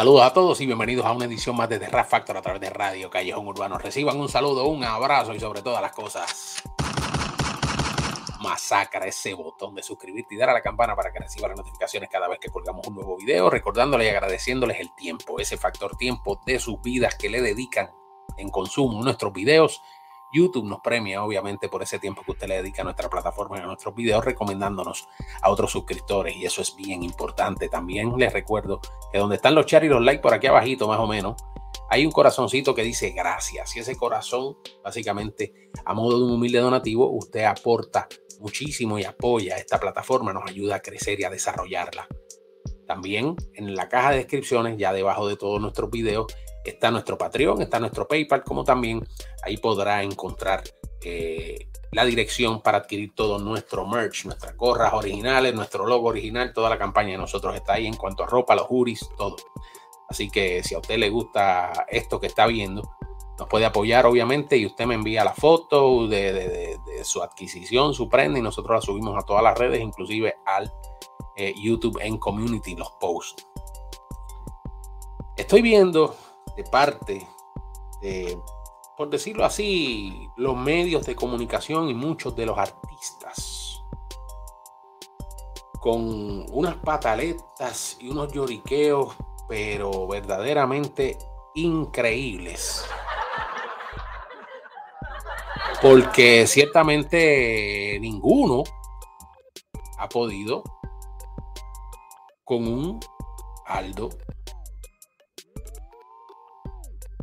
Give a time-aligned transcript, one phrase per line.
[0.00, 2.58] Saludos a todos y bienvenidos a una edición más de The Rap Factor a través
[2.62, 3.76] de Radio Callejón Urbano.
[3.76, 6.62] Reciban un saludo, un abrazo y sobre todas las cosas,
[8.40, 12.08] masacra ese botón de suscribirte y dar a la campana para que reciba las notificaciones
[12.08, 16.40] cada vez que colgamos un nuevo video, recordándoles y agradeciéndoles el tiempo, ese factor tiempo
[16.46, 17.90] de sus vidas que le dedican
[18.38, 19.82] en consumo nuestros videos
[20.32, 23.60] YouTube nos premia, obviamente, por ese tiempo que usted le dedica a nuestra plataforma y
[23.60, 25.08] a nuestros videos, recomendándonos
[25.42, 26.36] a otros suscriptores.
[26.36, 27.68] Y eso es bien importante.
[27.68, 28.80] También les recuerdo
[29.12, 31.36] que donde están los char y los likes por aquí abajito, más o menos,
[31.88, 33.76] hay un corazoncito que dice gracias.
[33.76, 38.08] Y ese corazón, básicamente, a modo de un humilde donativo, usted aporta
[38.40, 42.06] muchísimo y apoya esta plataforma, nos ayuda a crecer y a desarrollarla.
[42.86, 46.26] También en la caja de descripciones, ya debajo de todos nuestros videos,
[46.64, 49.06] está nuestro Patreon, está nuestro PayPal, como también
[49.42, 50.62] ahí podrá encontrar
[51.02, 56.70] eh, la dirección para adquirir todo nuestro merch, nuestras gorras originales, nuestro logo original, toda
[56.70, 59.36] la campaña de nosotros está ahí en cuanto a ropa, los juris, todo.
[60.08, 62.96] Así que si a usted le gusta esto que está viendo,
[63.38, 68.38] nos puede apoyar obviamente y usted me envía la foto de, su adquisición, su prenda
[68.38, 70.70] y nosotros la subimos a todas las redes, inclusive al
[71.36, 73.46] eh, YouTube en Community, los posts.
[75.36, 76.14] Estoy viendo
[76.56, 77.26] de parte
[78.00, 78.38] de,
[78.96, 83.70] por decirlo así, los medios de comunicación y muchos de los artistas
[85.80, 89.16] con unas pataletas y unos lloriqueos,
[89.48, 91.16] pero verdaderamente
[91.54, 92.84] increíbles.
[95.80, 98.62] Porque ciertamente ninguno
[99.98, 100.62] ha podido
[102.44, 103.00] con un
[103.64, 104.10] Aldo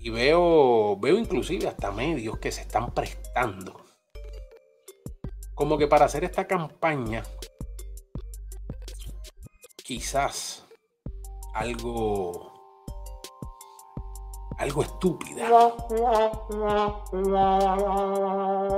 [0.08, 3.82] y veo, veo inclusive hasta medios que se están prestando.
[5.54, 7.23] Como que para hacer esta campaña,
[9.76, 10.66] quizás
[11.54, 12.54] algo
[14.58, 15.50] algo estúpida.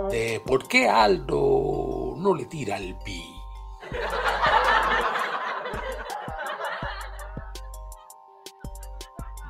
[0.09, 3.23] De por qué Aldo no le tira al pi.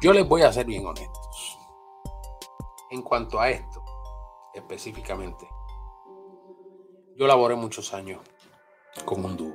[0.01, 1.18] Yo les voy a ser bien honesto
[2.89, 3.83] en cuanto a esto
[4.53, 5.47] específicamente.
[7.15, 8.19] Yo laboré muchos años
[9.05, 9.53] con un dúo.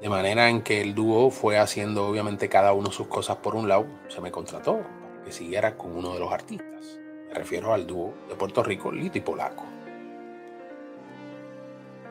[0.00, 3.68] De manera en que el dúo fue haciendo obviamente cada uno sus cosas por un
[3.68, 3.86] lado.
[4.08, 6.98] Se me contrató para que siguiera con uno de los artistas.
[7.28, 9.64] Me refiero al dúo de Puerto Rico, Lito y Polaco.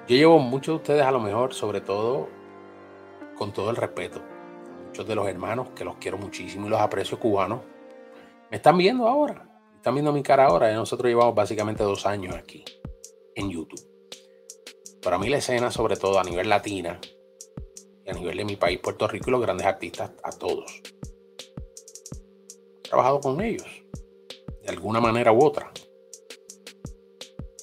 [0.08, 2.30] Yo llevo muchos de ustedes a lo mejor, sobre todo
[3.38, 4.22] con todo el respeto.
[4.88, 7.62] Muchos de los hermanos que los quiero muchísimo y los aprecio cubanos
[8.54, 9.50] me están viendo ahora.
[9.78, 10.72] Están viendo mi cara ahora.
[10.72, 12.64] Y nosotros llevamos básicamente dos años aquí
[13.34, 13.82] en YouTube.
[15.02, 17.02] Para mí la escena, sobre todo a nivel latina
[18.06, 20.84] y a nivel de mi país, Puerto Rico y los grandes artistas, a todos.
[22.78, 23.66] He trabajado con ellos,
[24.62, 25.72] de alguna manera u otra.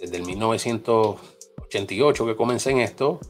[0.00, 3.20] Desde el 1988 que comencé en esto,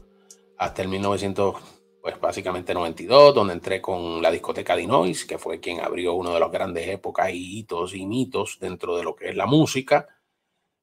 [0.57, 1.57] hasta el 1900
[2.01, 6.39] pues básicamente 92, donde entré con la discoteca Dinois, que fue quien abrió uno de
[6.39, 10.07] los grandes épocas y hitos y mitos dentro de lo que es la música.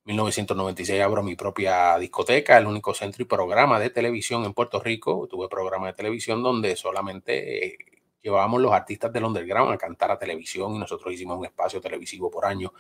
[0.05, 5.27] 1996 abro mi propia discoteca, el único centro y programa de televisión en Puerto Rico.
[5.29, 7.79] Tuve programa de televisión donde solamente eh,
[8.23, 12.31] llevábamos los artistas del underground a cantar a televisión y nosotros hicimos un espacio televisivo
[12.31, 12.73] por año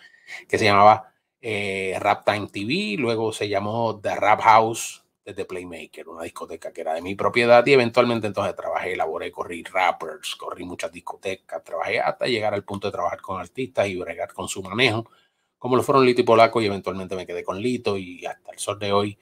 [0.48, 5.04] que se llamaba eh, Rap Time TV, luego se llamó The Rap House
[5.36, 9.62] de Playmaker, una discoteca que era de mi propiedad y eventualmente entonces trabajé, elaboré, corrí
[9.64, 14.32] rappers, corrí muchas discotecas, trabajé hasta llegar al punto de trabajar con artistas y bregar
[14.32, 15.10] con su manejo,
[15.58, 18.58] como lo fueron Lito y Polaco y eventualmente me quedé con Lito y hasta el
[18.58, 19.18] sol de hoy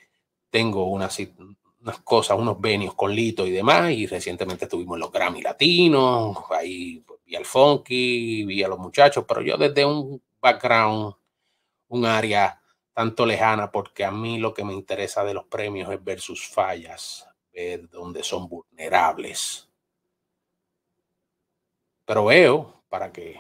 [0.51, 1.19] tengo unas,
[1.81, 6.39] unas cosas, unos venios con Lito y demás y recientemente estuvimos en los Grammy Latinos,
[6.51, 11.15] ahí vi al Funky, vi a los muchachos, pero yo desde un background,
[11.89, 12.61] un área
[12.97, 16.49] tanto lejana, porque a mí lo que me interesa de los premios es ver sus
[16.49, 19.69] fallas, ver dónde son vulnerables.
[22.07, 23.39] Pero veo, para que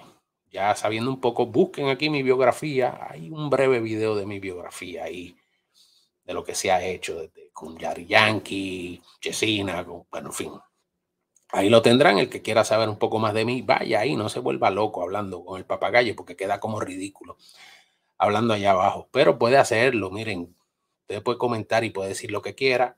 [0.50, 5.04] ya sabiendo un poco, busquen aquí mi biografía, hay un breve video de mi biografía
[5.04, 5.34] ahí,
[6.22, 10.52] de lo que se ha hecho con Yari Yankee, Chesina, bueno, en fin.
[11.48, 14.28] Ahí lo tendrán, el que quiera saber un poco más de mí, vaya ahí, no
[14.28, 17.38] se vuelva loco hablando con el papagayo porque queda como ridículo
[18.18, 20.56] hablando allá abajo, pero puede hacerlo, miren,
[21.02, 22.96] usted puede comentar y puede decir lo que quiera.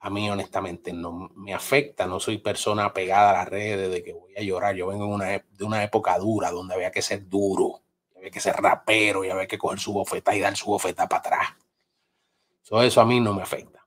[0.00, 4.12] A mí honestamente no me afecta, no soy persona pegada a las redes de que
[4.12, 4.76] voy a llorar.
[4.76, 7.82] Yo vengo de una época dura donde había que ser duro,
[8.16, 11.18] había que ser rapero y había que coger su bofeta y dar su bofeta para
[11.18, 11.48] atrás.
[12.68, 13.86] Todo eso a mí no me afecta.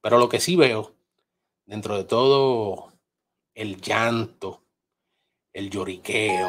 [0.00, 0.94] Pero lo que sí veo,
[1.66, 2.92] dentro de todo
[3.54, 4.62] el llanto,
[5.52, 6.48] el lloriqueo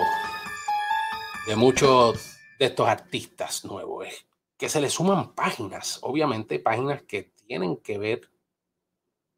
[1.48, 4.08] de muchos de estos artistas nuevos.
[4.08, 4.26] Es
[4.58, 8.30] que se le suman páginas, obviamente páginas que tienen que ver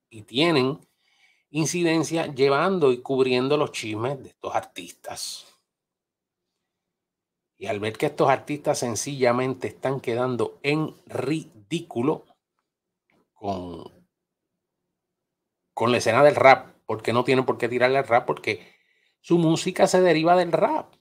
[0.10, 0.80] y tienen
[1.50, 5.58] incidencia llevando y cubriendo los chismes de estos artistas.
[7.58, 12.26] Y al ver que estos artistas sencillamente están quedando en ridículo
[13.34, 13.92] con,
[15.74, 18.76] con la escena del rap, porque no tienen por qué tirarle al rap, porque
[19.22, 20.94] su música se deriva del rap.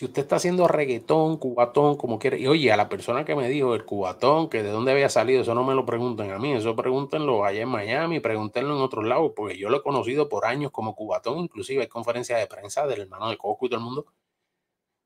[0.00, 3.50] Si usted está haciendo reggaetón, cubatón, como quiere, y oye, a la persona que me
[3.50, 6.54] dijo el cubatón, que de dónde había salido, eso no me lo pregunten a mí,
[6.54, 10.46] eso pregúntenlo allá en Miami, pregúntenlo en otros lados, porque yo lo he conocido por
[10.46, 13.84] años como cubatón, inclusive hay conferencias de prensa del hermano de Coco y todo el
[13.84, 14.06] mundo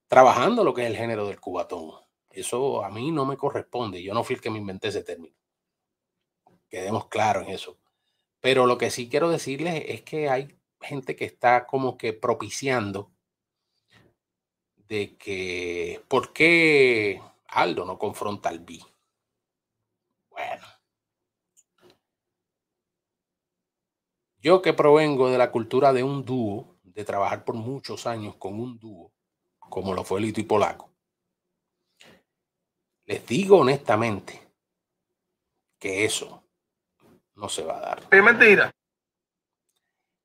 [0.07, 1.91] trabajando lo que es el género del cubatón.
[2.31, 5.35] Eso a mí no me corresponde, yo no fui el que me inventé ese término.
[6.69, 7.79] Quedemos claros en eso.
[8.39, 13.11] Pero lo que sí quiero decirles es que hay gente que está como que propiciando
[14.89, 18.81] de que, ¿por qué Aldo no confronta al B?
[20.31, 20.67] Bueno.
[24.39, 28.61] Yo que provengo de la cultura de un dúo, de trabajar por muchos años con
[28.61, 29.13] un dúo,
[29.59, 30.91] como lo fue Lito y Polaco,
[33.07, 34.41] les digo honestamente
[35.79, 36.43] que eso
[37.35, 38.03] no se va a dar.
[38.11, 38.71] Es mentira.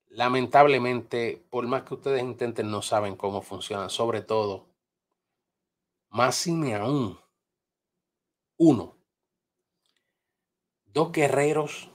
[0.10, 3.92] Lamentablemente, por más que ustedes intenten, no saben cómo funcionan.
[3.92, 4.68] Sobre todo,
[6.10, 7.20] más me aún,
[8.58, 8.98] uno,
[10.86, 11.92] dos guerreros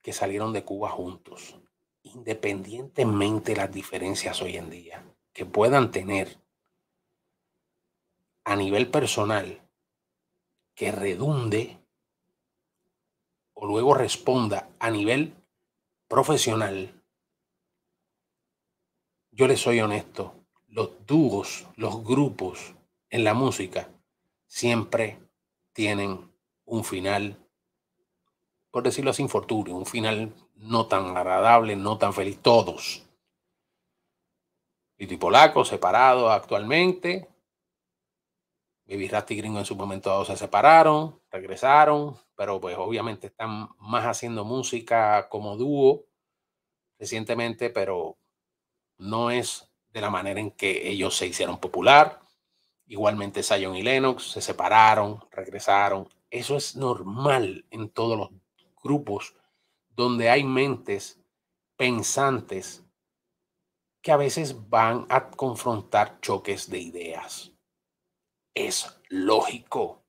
[0.00, 1.56] que salieron de Cuba juntos,
[2.02, 6.40] independientemente de las diferencias hoy en día que puedan tener
[8.44, 9.68] a nivel personal,
[10.76, 11.78] que redunde
[13.52, 15.34] o luego responda a nivel
[16.06, 16.95] profesional
[19.36, 20.32] yo les soy honesto,
[20.68, 22.74] los dúos, los grupos
[23.10, 23.90] en la música
[24.46, 25.18] siempre
[25.74, 26.32] tienen
[26.64, 27.36] un final,
[28.70, 33.06] por decirlo así, infortunio, un final no tan agradable, no tan feliz, todos.
[34.96, 37.28] y Polaco separado actualmente.
[38.88, 43.68] Baby Rasty y Gringo en su momento dado se separaron, regresaron, pero pues obviamente están
[43.80, 46.06] más haciendo música como dúo
[46.98, 48.16] recientemente, pero
[48.98, 52.20] no es de la manera en que ellos se hicieron popular.
[52.86, 56.08] Igualmente Zion y Lennox se separaron, regresaron.
[56.30, 58.30] Eso es normal en todos los
[58.82, 59.34] grupos
[59.88, 61.18] donde hay mentes
[61.76, 62.84] pensantes
[64.02, 67.52] que a veces van a confrontar choques de ideas.
[68.54, 70.04] Es lógico.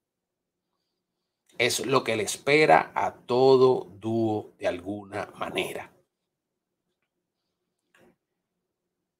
[1.57, 5.96] Es lo que le espera a todo dúo de alguna manera.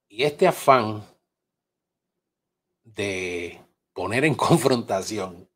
[0.09, 1.04] Y este afán
[2.83, 3.62] de
[3.94, 5.48] poner en confrontación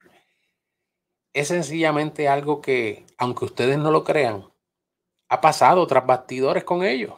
[1.33, 4.51] es sencillamente algo que, aunque ustedes no lo crean,
[5.29, 7.13] ha pasado tras bastidores con ellos.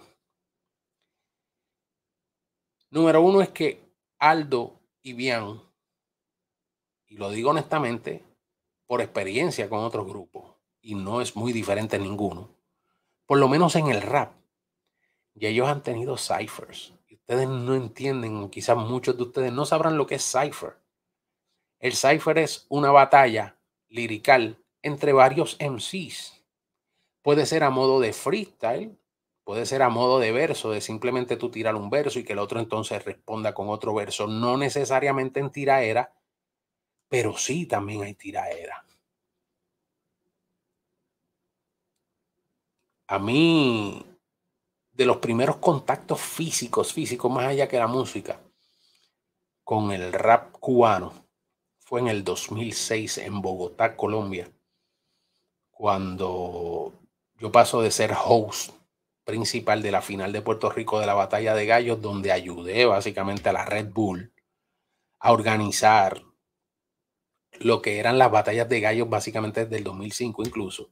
[2.91, 3.81] Número uno es que
[4.19, 5.60] Aldo y Bian,
[7.08, 8.24] y lo digo honestamente,
[8.86, 12.55] por experiencia con otros grupos, y no es muy diferente en ninguno,
[13.25, 14.34] por lo menos en el rap,
[15.34, 16.93] y ellos han tenido ciphers
[17.24, 20.77] ustedes no entienden, quizás muchos de ustedes no sabrán lo que es Cypher.
[21.80, 23.58] El Cypher es una batalla
[23.89, 26.44] lirical entre varios MCs.
[27.22, 28.98] Puede ser a modo de freestyle,
[29.46, 32.39] puede ser a modo de verso, de simplemente tú tirar un verso y que el
[32.39, 34.27] otro entonces responda con otro verso.
[34.27, 36.13] No necesariamente en tiraera,
[37.08, 38.86] pero sí también hay tiraera.
[43.08, 44.12] A mí
[44.93, 48.39] de los primeros contactos físicos, físicos, más allá que la música,
[49.63, 51.13] con el rap cubano
[51.79, 54.51] fue en el 2006 en Bogotá, Colombia,
[55.71, 56.93] cuando
[57.38, 58.71] yo paso de ser host
[59.25, 63.50] principal de la final de Puerto Rico de la Batalla de Gallos, donde ayudé básicamente
[63.50, 64.33] a la Red Bull
[65.19, 66.21] a organizar
[67.59, 70.89] lo que eran las batallas de gallos básicamente desde el 2005 incluso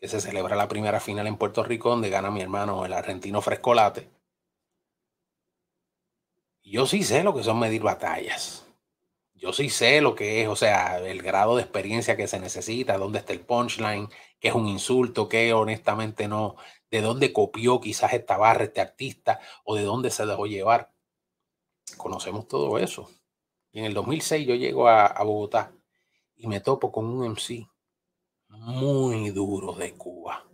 [0.00, 3.42] que se celebra la primera final en Puerto Rico, donde gana mi hermano, el argentino
[3.42, 4.08] Frescolate.
[6.62, 8.66] Yo sí sé lo que son medir batallas.
[9.34, 12.98] Yo sí sé lo que es, o sea, el grado de experiencia que se necesita,
[12.98, 16.56] dónde está el punchline, qué es un insulto, qué honestamente no,
[16.90, 20.92] de dónde copió quizás esta barra, este artista, o de dónde se dejó llevar.
[21.96, 23.10] Conocemos todo eso.
[23.72, 25.72] Y en el 2006 yo llego a, a Bogotá
[26.36, 27.68] y me topo con un MC
[28.50, 30.46] muy duro de Cuba.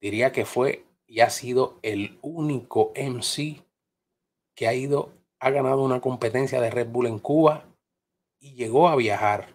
[0.00, 3.64] diría que fue y ha sido el único MC
[4.54, 7.64] que ha ido, ha ganado una competencia de Red Bull en Cuba
[8.38, 9.54] y llegó a viajar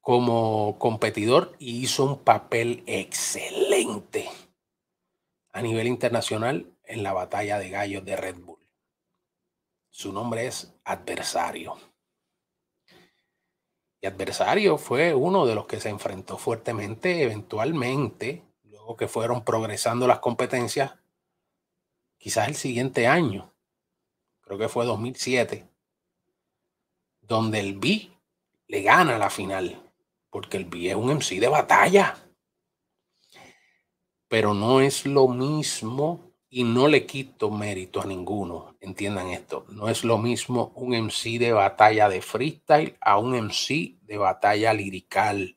[0.00, 4.28] como competidor y hizo un papel excelente
[5.52, 8.60] a nivel internacional en la batalla de gallos de Red Bull.
[9.90, 11.89] Su nombre es Adversario.
[14.00, 20.06] Y Adversario fue uno de los que se enfrentó fuertemente eventualmente, luego que fueron progresando
[20.06, 20.92] las competencias,
[22.16, 23.52] quizás el siguiente año,
[24.40, 25.68] creo que fue 2007,
[27.20, 28.10] donde el B
[28.68, 29.82] le gana la final,
[30.30, 32.16] porque el B es un MC de batalla.
[34.28, 39.88] Pero no es lo mismo y no le quito mérito a ninguno, entiendan esto, no
[39.88, 45.54] es lo mismo un MC de batalla de freestyle a un MC de batalla lirical.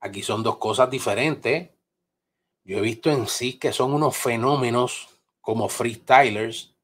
[0.00, 1.70] Aquí son dos cosas diferentes.
[2.64, 5.08] Yo he visto en sí que son unos fenómenos
[5.42, 6.74] como freestylers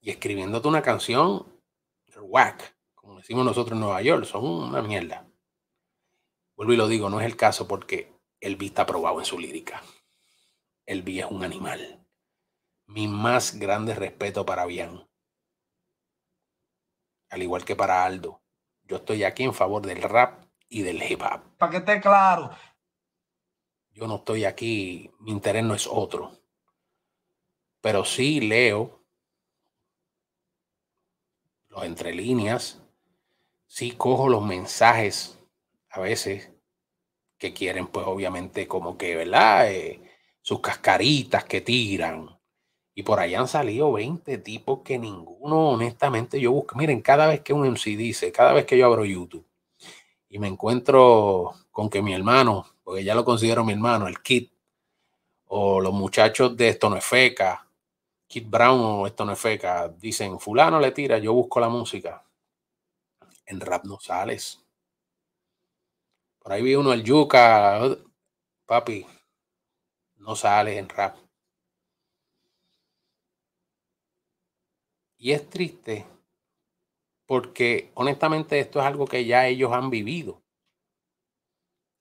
[0.00, 1.46] y escribiéndote una canción
[2.18, 5.28] whack, como decimos nosotros en Nueva York, son una mierda.
[6.56, 8.10] Vuelvo y lo digo, no es el caso porque
[8.40, 9.82] beat está probado en su lírica
[10.86, 12.04] el B es un animal.
[12.86, 15.08] Mi más grande respeto para Bian.
[17.28, 18.40] Al igual que para Aldo.
[18.84, 21.42] Yo estoy aquí en favor del rap y del hip hop.
[21.58, 22.50] Para que esté claro.
[23.90, 26.30] Yo no estoy aquí, mi interés no es otro.
[27.80, 29.04] Pero sí leo
[31.68, 32.80] los entre líneas,
[33.66, 35.38] sí cojo los mensajes
[35.90, 36.52] a veces
[37.38, 39.70] que quieren, pues obviamente como que, ¿verdad?
[39.70, 40.05] Eh,
[40.46, 42.30] sus cascaritas que tiran.
[42.94, 46.76] Y por ahí han salido 20 tipos que ninguno, honestamente, yo busco.
[46.76, 49.44] Miren, cada vez que un MC dice, cada vez que yo abro YouTube
[50.28, 54.48] y me encuentro con que mi hermano, porque ya lo considero mi hermano, el Kid,
[55.46, 57.68] o los muchachos de Esto no es feca,
[58.28, 62.24] Kid Brown o Esto no es feca, dicen, fulano le tira, yo busco la música.
[63.46, 64.64] En rap no sales.
[66.38, 67.80] Por ahí vi uno, el Yuca,
[68.64, 69.04] papi,
[70.26, 71.16] no sale en rap.
[75.18, 76.04] Y es triste
[77.26, 80.42] porque honestamente esto es algo que ya ellos han vivido.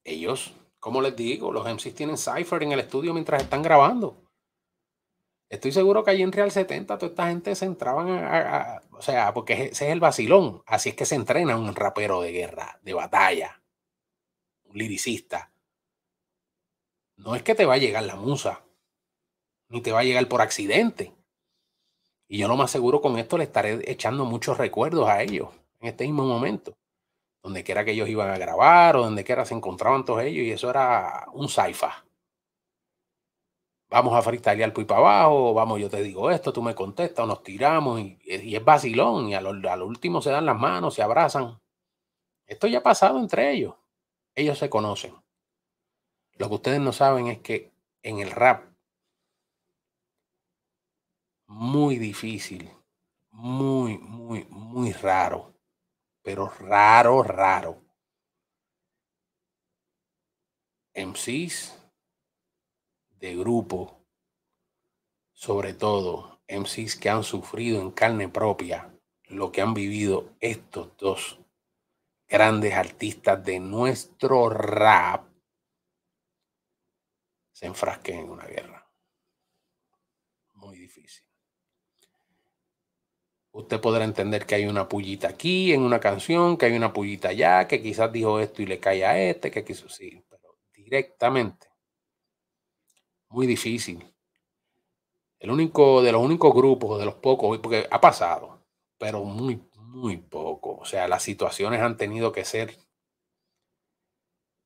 [0.03, 4.17] Ellos, como les digo, los MCs tienen cipher en el estudio mientras están grabando.
[5.49, 9.33] Estoy seguro que allí en Real 70 toda esta gente se entraban a, o sea,
[9.33, 10.63] porque ese es el vacilón.
[10.65, 13.61] Así es que se entrena un rapero de guerra, de batalla,
[14.65, 15.51] un liricista.
[17.17, 18.63] No es que te va a llegar la musa,
[19.69, 21.13] ni te va a llegar por accidente.
[22.27, 25.89] Y yo lo más seguro con esto le estaré echando muchos recuerdos a ellos en
[25.89, 26.77] este mismo momento.
[27.43, 30.51] Donde quiera que ellos iban a grabar o donde quiera se encontraban todos ellos y
[30.51, 32.05] eso era un saifa.
[33.89, 37.43] Vamos a freestylear por para abajo, vamos, yo te digo esto, tú me contestas, nos
[37.43, 41.03] tiramos y, es vacilón y a lo, a lo último se dan las manos, se
[41.03, 41.61] abrazan.
[42.47, 43.75] Esto ya ha pasado entre ellos.
[44.35, 45.13] Ellos se conocen.
[46.37, 47.71] Lo que ustedes no saben es que
[48.03, 48.65] en el rap,
[51.47, 52.69] muy difícil,
[53.31, 55.53] muy, muy, muy raro,
[56.21, 57.81] pero raro, raro.
[60.93, 61.77] MCs
[63.11, 64.01] de grupo,
[65.33, 68.93] sobre todo MCs que han sufrido en carne propia
[69.27, 71.39] lo que han vivido estos dos
[72.27, 75.34] grandes artistas de nuestro rap
[77.55, 78.85] se enfrasquen en una guerra.
[80.55, 81.25] Muy difícil.
[83.51, 87.29] Usted podrá entender que hay una pullita aquí en una canción, que hay una pullita
[87.29, 91.69] allá, que quizás dijo esto y le cae a este, que quiso sí, pero directamente.
[93.29, 94.03] Muy difícil.
[95.39, 98.65] El único, de los únicos grupos, de los pocos, porque ha pasado,
[98.97, 100.75] pero muy, muy poco.
[100.75, 102.77] O sea, las situaciones han tenido que ser,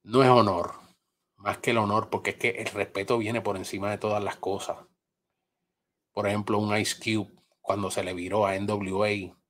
[0.01, 0.88] no es honor,
[1.39, 4.35] más que el honor, porque es que el respeto viene por encima de todas las
[4.35, 4.77] cosas.
[6.11, 9.09] Por ejemplo, un Ice Cube, cuando se le viró a NWA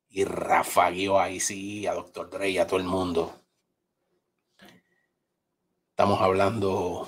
[0.10, 2.30] y rafagueó a ICE, a Dr.
[2.30, 3.34] Dre y a todo el mundo.
[5.90, 7.08] Estamos hablando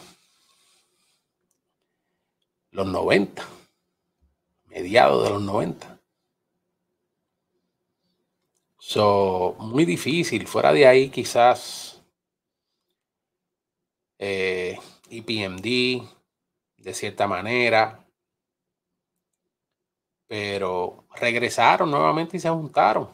[2.71, 3.45] los 90,
[4.65, 6.00] mediados de los 90.
[8.79, 10.47] So, muy difícil.
[10.47, 11.90] Fuera de ahí, quizás
[14.24, 14.78] eh,
[15.10, 16.08] EPMD,
[16.78, 18.06] de cierta manera,
[20.28, 23.10] pero regresaron nuevamente y se juntaron.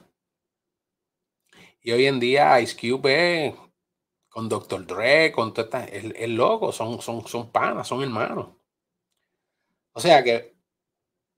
[1.81, 3.55] Y hoy en día Ice Cube es
[4.27, 4.85] con Dr.
[4.85, 8.49] Dre, con todo esta, el, el loco, son, son, son panas, son hermanos.
[9.93, 10.57] O sea que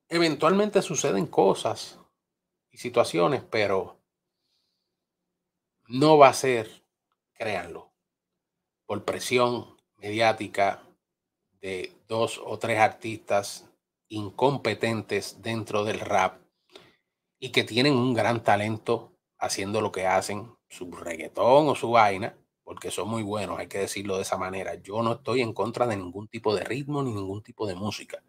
[0.09, 1.99] eventualmente suceden cosas
[2.71, 3.99] y situaciones, pero
[5.87, 6.83] no va a ser,
[7.35, 7.88] créanlo,
[8.89, 10.81] por presión mediática
[11.61, 13.69] de dos o tres artistas
[14.07, 16.41] incompetentes dentro del rap
[17.39, 22.35] y que tienen un gran talento haciendo lo que hacen, su reggaetón o su vaina,
[22.63, 24.73] porque son muy buenos, hay que decirlo de esa manera.
[24.81, 28.23] Yo no estoy en contra de ningún tipo de ritmo ni ningún tipo de música.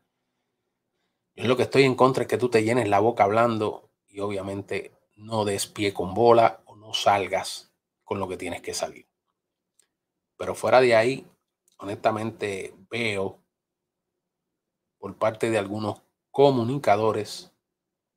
[1.37, 4.21] Yo lo que estoy en contra es que tú te llenes la boca hablando y
[4.21, 7.73] obviamente no des pie con bola o no salgas
[8.05, 9.10] con lo que tienes que salir.
[10.41, 11.27] Pero fuera de ahí,
[11.77, 13.45] honestamente veo
[14.97, 17.53] por parte de algunos comunicadores,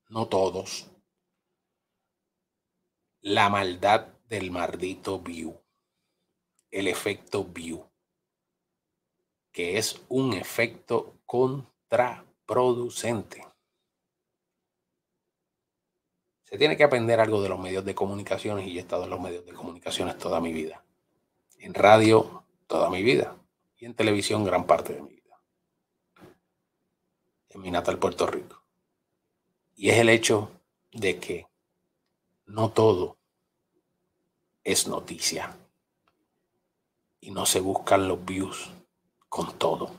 [0.07, 0.89] no todos,
[3.19, 5.59] la maldad del maldito view,
[6.71, 7.91] el efecto view,
[9.51, 13.45] que es un efecto contraproducente.
[16.45, 19.19] Se tiene que aprender algo de los medios de comunicaciones y he estado en los
[19.19, 20.85] medios de comunicaciones toda mi vida.
[21.63, 23.37] En radio toda mi vida
[23.77, 25.39] y en televisión gran parte de mi vida.
[27.47, 28.61] En mi natal Puerto Rico.
[29.73, 30.51] Y es el hecho
[30.91, 31.47] de que
[32.47, 33.17] no todo
[34.65, 35.55] es noticia.
[37.21, 38.69] Y no se buscan los views
[39.29, 39.89] con todo.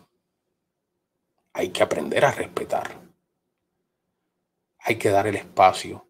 [1.55, 3.01] Hay que aprender a respetar.
[4.81, 6.07] Hay que dar el espacio.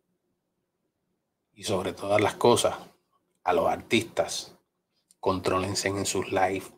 [1.52, 2.76] Y sobre todas las cosas,
[3.44, 4.53] a los artistas,
[5.24, 6.70] contrólense en sus lives.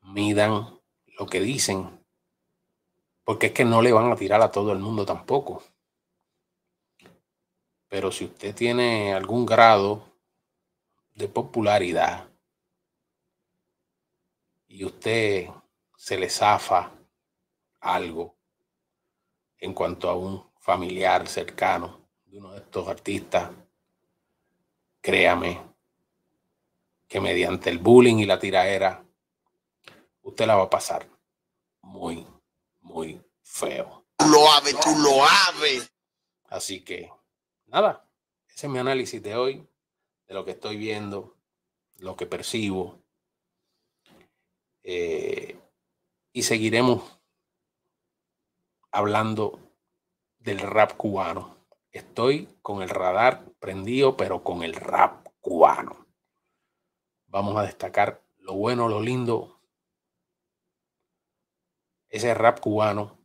[0.00, 0.80] Midan
[1.16, 2.04] lo que dicen.
[3.22, 5.62] Porque es que no le van a tirar a todo el mundo tampoco.
[7.86, 10.04] Pero si usted tiene algún grado
[11.14, 12.28] de popularidad
[14.66, 15.48] y usted
[15.96, 16.90] se le zafa
[17.78, 18.34] algo
[19.58, 23.52] en cuanto a un familiar cercano de uno de estos artistas,
[25.00, 25.73] créame
[27.08, 29.04] que mediante el bullying y la tiraera,
[30.22, 31.08] usted la va a pasar
[31.82, 32.26] muy,
[32.80, 34.04] muy feo.
[34.16, 35.92] Tú lo aves, tú lo aves.
[36.44, 37.10] Así que
[37.66, 38.08] nada,
[38.48, 39.66] ese es mi análisis de hoy,
[40.26, 41.36] de lo que estoy viendo,
[41.96, 42.98] lo que percibo.
[44.82, 45.58] Eh,
[46.32, 47.18] y seguiremos
[48.90, 49.58] hablando
[50.38, 51.56] del rap cubano.
[51.90, 56.03] Estoy con el radar prendido, pero con el rap cubano.
[57.34, 59.58] Vamos a destacar lo bueno, lo lindo.
[62.08, 63.18] Ese rap cubano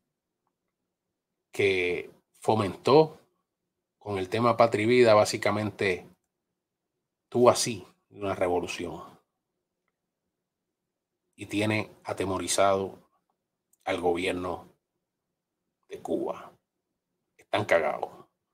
[1.52, 3.20] que fomentó
[4.00, 6.08] con el tema Patria Vida, básicamente
[7.30, 9.04] tuvo así una revolución.
[11.36, 12.98] Y tiene atemorizado
[13.84, 14.74] al gobierno
[15.88, 16.52] de Cuba.
[17.38, 18.10] Están cagados.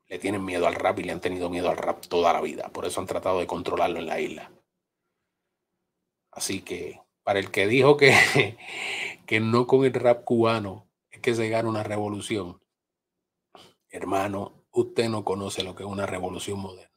[0.08, 2.68] Le tienen miedo al rap y le han tenido miedo al rap toda la vida.
[2.74, 4.52] Por eso han tratado de controlarlo en la isla.
[6.36, 8.14] Así que para el que dijo que,
[9.26, 12.62] que no con el rap cubano es que se gana una revolución,
[13.90, 16.92] hermano, usted no conoce lo que es una revolución moderna.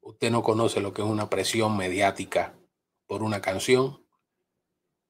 [0.00, 2.58] Usted no conoce lo que es una presión mediática
[3.06, 4.06] por una canción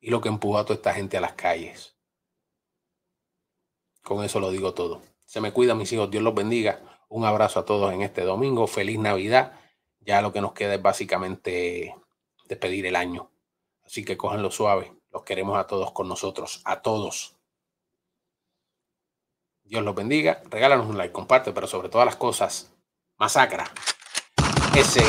[0.00, 1.96] y lo que empuja a toda esta gente a las calles.
[4.02, 5.00] Con eso lo digo todo.
[5.24, 6.10] Se me cuida, mis hijos.
[6.10, 7.00] Dios los bendiga.
[7.08, 8.66] Un abrazo a todos en este domingo.
[8.66, 9.58] Feliz Navidad.
[10.04, 11.94] Ya lo que nos queda es básicamente
[12.46, 13.30] despedir el año.
[13.84, 14.92] Así que cojanlo suave.
[15.10, 16.60] Los queremos a todos con nosotros.
[16.64, 17.36] A todos.
[19.62, 20.42] Dios los bendiga.
[20.50, 22.72] Regálanos un like, comparte, pero sobre todas las cosas,
[23.16, 23.64] masacra
[24.76, 25.02] ese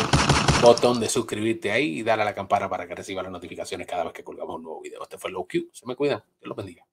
[0.62, 4.05] botón de suscribirte ahí y dale a la campana para que reciba las notificaciones cada
[4.05, 5.01] vez que colgamos un nuevo video.
[5.03, 5.69] Este fue Low Q.
[5.73, 6.23] Se me cuidan.
[6.39, 6.86] Dios los bendiga.